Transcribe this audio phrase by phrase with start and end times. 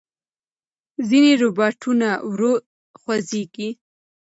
[1.09, 2.53] ځینې روباټونه ورو
[2.99, 3.69] خوځېږي.